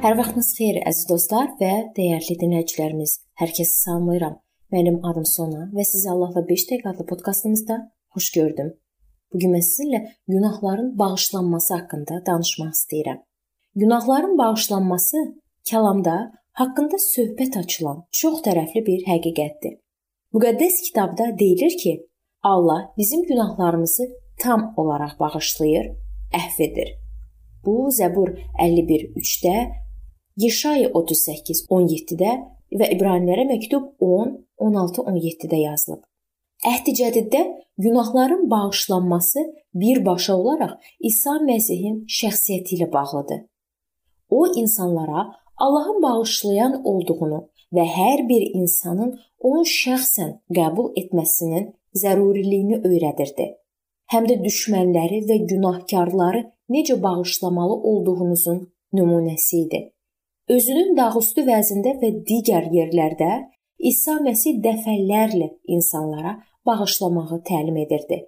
Hər 0.00 0.14
vaxtınız 0.16 0.46
xeyir 0.56 0.76
əziz 0.88 1.04
dostlar 1.10 1.50
və 1.58 1.70
dəyərli 1.92 2.34
dinləyicilərimiz. 2.40 3.10
Hər 3.36 3.50
kəsi 3.52 3.74
salamlayıram. 3.82 4.38
Mənim 4.72 4.94
adım 5.04 5.26
Sona 5.28 5.66
və 5.74 5.84
sizi 5.84 6.08
Allahla 6.08 6.40
5 6.48 6.62
dəqiqə 6.70 6.88
adlı 6.94 7.04
podkastımızda 7.10 7.76
xoş 8.16 8.28
gördüm. 8.32 8.70
Bu 9.28 9.40
gün 9.42 9.52
mən 9.52 9.64
sizinlə 9.66 10.00
günahların 10.32 10.94
bağışlanması 10.98 11.74
haqqında 11.74 12.22
danışmaq 12.28 12.70
istəyirəm. 12.78 13.18
Günahların 13.82 14.38
bağışlanması 14.38 15.20
kəlamda 15.68 16.16
haqqında 16.62 17.02
söhbət 17.04 17.60
açılan 17.60 18.00
çox 18.22 18.40
tərəfli 18.48 18.84
bir 18.88 19.04
həqiqətdir. 19.10 19.76
Müqəddəs 20.32 20.80
kitabda 20.86 21.28
deyilir 21.42 21.76
ki, 21.82 21.94
Allah 22.42 22.88
bizim 22.96 23.28
günahlarımızı 23.28 24.08
tam 24.40 24.72
olaraq 24.80 25.20
bağışlayır, 25.20 25.92
əhv 26.40 26.58
edir. 26.70 26.96
Bu 27.64 27.92
Zəbur 27.92 28.32
51:3-də 28.56 29.56
Yeşaya 30.40 30.88
38 30.94 31.66
17-də 31.68 32.30
və 32.80 32.86
İbranilərə 32.94 33.42
məktub 33.48 33.90
10 34.00 34.30
16 34.68 35.02
17-də 35.10 35.58
yazılıb. 35.66 36.00
Əhd-i 36.70 36.94
Cədiddə 37.00 37.40
günahların 37.84 38.46
bağışlanması 38.50 39.44
birbaşa 39.74 40.36
olaraq 40.36 40.78
İsa 41.10 41.34
Məsihin 41.48 41.98
şəxsiyyəti 42.18 42.78
ilə 42.78 42.88
bağlıdır. 42.92 43.42
O 44.30 44.46
insanlara 44.62 45.26
Allahın 45.56 46.00
bağışlayan 46.02 46.80
olduğunu 46.84 47.42
və 47.76 47.84
hər 47.98 48.24
bir 48.32 48.48
insanın 48.62 49.14
onu 49.40 49.68
şəxsən 49.74 50.34
qəbul 50.56 50.92
etməsinin 51.04 51.70
zəruriliyini 52.02 52.80
öyrədirdi. 52.88 53.52
Həm 54.12 54.32
də 54.32 54.40
düşmənləri 54.48 55.24
və 55.28 55.42
günahkarları 55.52 56.46
necə 56.70 57.02
bağışlamalı 57.02 57.80
olduğunuzun 57.92 58.68
nümunəsi 58.92 59.66
idi. 59.66 59.88
Özünün 60.50 60.96
dağüstü 60.98 61.44
vəzində 61.46 61.92
və 62.00 62.08
digər 62.26 62.64
yerlərdə 62.74 63.30
İsa 63.90 64.16
Məsih 64.24 64.56
dəfələrlə 64.64 65.46
insanlara 65.76 66.32
bağışlamağı 66.66 67.38
təlim 67.50 67.76
edirdi. 67.84 68.18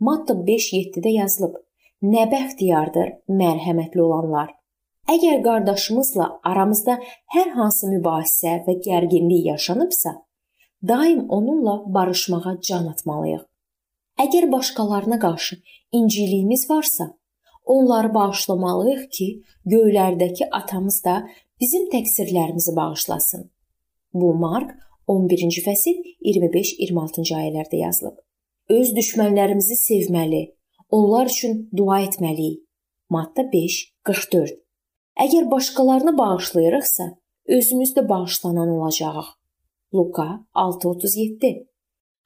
Matta 0.00 0.34
5:7-də 0.48 1.12
yazılıb: 1.16 1.54
Nə 2.14 2.24
bəxtiyardır 2.32 3.12
mərhəmətli 3.42 4.02
olanlar. 4.06 4.50
Əgər 5.14 5.38
qardaşımızla 5.46 6.26
aramızda 6.50 6.98
hər 7.36 7.54
hansı 7.58 7.92
mübahisə 7.92 8.56
və 8.66 8.74
gərginlik 8.88 9.46
yaşanıbsa, 9.52 10.16
daim 10.92 11.22
onunla 11.38 11.76
barışmağa 11.94 12.56
can 12.68 12.90
atmalıyıq. 12.94 13.46
Əgər 14.24 14.50
başqalarına 14.52 15.18
qarşı 15.26 15.62
inciliyimiz 15.92 16.70
varsa, 16.70 17.12
onları 17.74 18.14
bağışlamalıyıq 18.14 19.02
ki, 19.16 19.28
göylərdəki 19.72 20.48
atamız 20.60 21.04
da 21.04 21.16
bizim 21.60 21.86
təqsirlərimizi 21.94 22.76
bağışlasın. 22.76 23.50
Bu 24.14 24.34
Mark 24.34 24.72
11-ci 25.08 25.62
fəsil 25.66 26.00
25-26-cı 26.26 27.36
ayələrdə 27.36 27.82
yazılıb. 27.84 28.16
Öz 28.70 28.90
düşmənlərimizi 28.96 29.76
sevməli, 29.78 30.42
onlar 30.90 31.30
üçün 31.30 31.68
dua 31.76 32.00
etməliyik. 32.06 32.64
Matta 33.10 33.42
5:44. 33.52 34.58
Əgər 35.24 35.50
başqalarını 35.50 36.18
bağışlayırıqsa, 36.18 37.06
özümüz 37.46 37.94
də 37.96 38.08
bağışlanan 38.08 38.68
olacağıq. 38.68 39.28
Luka 39.94 40.28
6:37. 40.54 41.66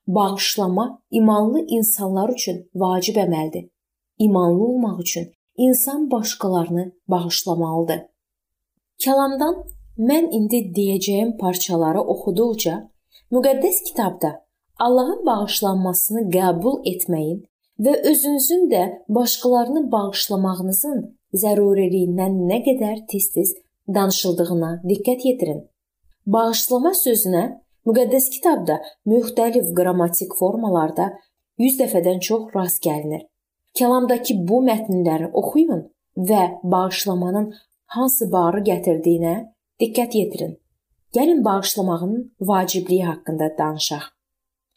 Bağışlama 0.07 1.03
imanlı 1.11 1.65
insanlar 1.69 2.29
üçün 2.29 2.69
vacib 2.75 3.17
əməldir. 3.17 3.71
İmanlı 4.19 4.65
olmaq 4.65 5.01
üçün 5.01 5.34
insan 5.57 6.11
başqalarını 6.11 6.93
bağışlamalıdır. 7.09 8.01
Kəlamdan 9.05 9.57
mən 9.99 10.31
indi 10.39 10.61
deyəcəyim 10.77 11.37
parçaları 11.39 12.01
oxuduqca 12.13 12.75
müqəddəs 13.35 13.83
kitabda 13.89 14.31
Allahın 14.79 15.21
bağışlanmasını 15.27 16.23
qəbul 16.37 16.81
etməyin 16.93 17.45
və 17.85 17.95
özünüzün 18.11 18.65
də 18.71 18.83
başqalarını 19.09 19.85
bağışlamağınızın 19.93 21.05
zəruriliyindən 21.43 22.41
nə 22.51 22.59
qədər 22.69 23.05
tez-tez 23.11 23.55
danışıldığına 23.95 24.73
diqqət 24.91 25.27
yetirin. 25.29 25.61
Bağışlama 26.27 26.95
sözünə 26.99 27.45
müqəddəs 27.87 28.31
kitabda 28.37 28.81
müxtəlif 29.07 29.71
qrammatik 29.79 30.35
formalarda 30.39 31.13
100 31.59 31.81
dəfədən 31.81 32.21
çox 32.29 32.51
rast 32.57 32.83
gəlinir. 32.83 33.23
Kəlamdakı 33.79 34.35
bu 34.49 34.61
mətnləri 34.69 35.31
oxuyun 35.41 35.81
və 36.29 36.43
bağışlamanın 36.73 37.49
hansı 37.95 38.29
barı 38.33 38.61
gətirdiyinə 38.69 39.35
diqqət 39.83 40.15
yetirin. 40.19 40.53
Gəlin 41.15 41.45
bağışlamağın 41.45 42.35
vacibliyi 42.41 43.05
haqqında 43.05 43.49
danışaq. 43.59 44.05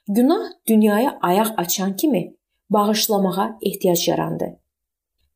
Günah 0.08 0.46
dünyaya 0.68 1.18
ayaq 1.22 1.50
açan 1.58 1.96
kimi 1.96 2.36
bağışlamağa 2.70 3.58
ehtiyac 3.62 4.08
yarandı. 4.10 4.48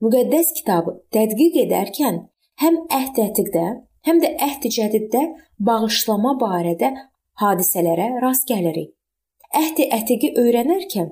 Müqəddəs 0.01 0.53
kitabı 0.57 0.97
tədqiq 1.13 1.61
edərkən 1.65 2.17
həm 2.63 2.77
əhd-ətiqdə, 2.99 3.65
həm 4.07 4.21
də 4.23 4.29
əhd-cədiddə 4.47 5.23
bağışlama 5.59 6.33
barədə 6.41 6.93
hadisələrə 7.41 8.07
rast 8.23 8.47
gəlirik. 8.49 8.93
Əhd-ətiqi 9.61 10.33
öyrənərkən 10.41 11.11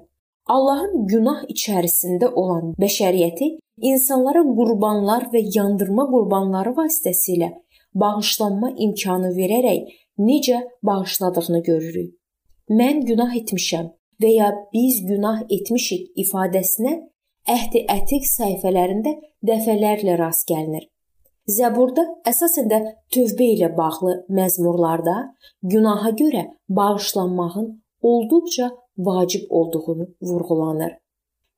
Allahın 0.50 1.06
günah 1.08 1.42
içərisində 1.54 2.32
olan 2.42 2.72
bəşəriyyəti 2.82 3.50
insanlara 3.92 4.42
qurbanlar 4.60 5.28
və 5.34 5.44
yandırma 5.56 6.08
qurbanları 6.14 6.72
vasitəsilə 6.80 7.50
bağışlanma 8.04 8.72
imkanı 8.86 9.30
verərək 9.36 9.92
necə 10.30 10.64
bağışladığını 10.90 11.62
görürük. 11.70 12.16
Mən 12.80 13.06
günah 13.06 13.36
etmişəm 13.42 13.92
və 14.24 14.32
ya 14.34 14.50
biz 14.74 15.04
günah 15.12 15.44
etmişik 15.58 16.18
ifadəsinə 16.24 16.96
Əhd-i 17.50 17.86
Ətiq 17.90 18.26
səhifələrində 18.30 19.14
dəfələrlə 19.46 20.18
rast 20.20 20.48
gəlinir. 20.50 20.84
Zəburda 21.50 22.04
əsasən 22.30 22.68
də 22.74 22.80
tövbə 23.14 23.54
ilə 23.56 23.70
bağlı 23.78 24.18
məzmurlarda 24.38 25.16
günaha 25.74 26.12
görə 26.20 26.44
bağışlanmağın 26.80 27.72
olduqca 28.02 28.70
vacib 29.00 29.44
olduğunu 29.50 30.08
vurğulanır. 30.22 30.92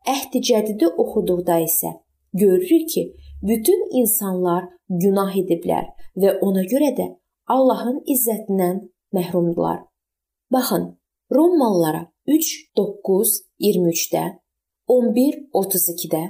Əhd-i 0.08 0.42
Cədidi 0.48 0.88
oxuduqda 1.04 1.60
isə 1.66 1.92
görürük 2.34 2.90
ki, 2.90 3.04
bütün 3.42 3.82
insanlar 4.02 4.70
günah 4.90 5.36
ediblər 5.44 5.92
və 6.22 6.38
ona 6.46 6.64
görə 6.74 6.92
də 6.98 7.08
Allahın 7.48 8.02
izzətindən 8.14 8.82
məhrumdular. 9.14 9.80
Baxın, 10.52 10.98
Romalılara 11.32 12.06
3:9 12.28 13.34
23-də, 13.60 14.24
11:32-də 14.88 16.24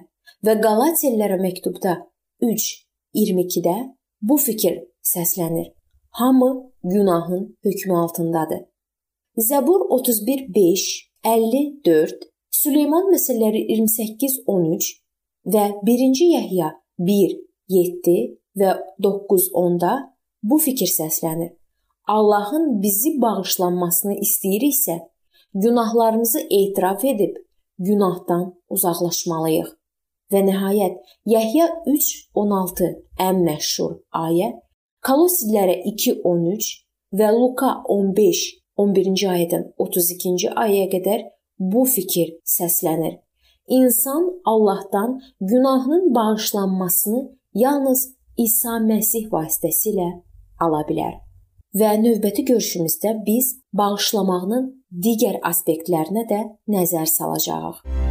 və 0.45 0.61
Qalatiyalılara 0.61 1.37
məktubda 1.45 1.93
3:22-də 2.41 3.75
bu 4.21 4.37
fikir 4.37 4.83
səslənir. 5.13 5.73
Hamı 6.09 6.71
günahın 6.83 7.57
hökmü 7.63 7.93
altındadır. 7.93 8.70
Zəbur 9.37 9.81
31:5, 9.89 11.07
54, 11.23 12.23
Süleyman 12.51 13.05
məsəlləri 13.13 13.61
28:13 13.71 14.89
və 15.53 15.63
1-ci 15.87 16.27
Yəhya 16.33 16.73
1, 16.99 17.37
7 17.69 18.15
və 18.59 18.73
9, 18.99 19.47
10-da 19.55 19.93
bu 20.43 20.57
fikir 20.57 20.91
səslənir. 20.91 21.53
Allahın 22.07 22.81
bizi 22.83 23.21
bağışlanmasını 23.21 24.19
istəyiriksə, 24.19 24.99
günahlarımızı 25.53 26.39
etiraf 26.39 27.05
edib 27.05 27.39
günahdan 27.79 28.51
uzaqlaşmalıyıq. 28.69 29.69
Və 30.31 30.41
nəhayət 30.51 30.99
Yəhya 31.25 31.71
3:16 31.87 32.95
ən 33.19 33.45
məşhur 33.47 34.01
ayə, 34.11 34.59
Kolossillərə 35.07 35.83
2:13 35.87 36.73
və 37.15 37.31
Luka 37.31 37.77
15 37.87 38.60
11-ci 38.79 39.27
ayədən 39.27 39.67
32-ci 39.79 40.53
ayəyə 40.55 40.87
qədər 40.93 41.25
bu 41.59 41.85
fikir 41.85 42.33
səslənir. 42.45 43.19
İnsan 43.67 44.41
Allahdan 44.45 45.21
günahının 45.41 46.15
bağışlanmasını 46.15 47.21
yalnız 47.53 48.07
İsa 48.37 48.77
Məsih 48.79 49.29
vasitəsilə 49.31 50.09
ala 50.59 50.83
bilər. 50.89 51.19
Və 51.75 51.93
növbəti 52.03 52.43
görüşümüzdə 52.51 53.13
biz 53.27 53.53
bağışlamağının 53.73 54.71
digər 55.05 55.39
aspektlərinə 55.51 56.27
də 56.27 56.41
nəzər 56.67 57.07
salacağıq. 57.07 58.10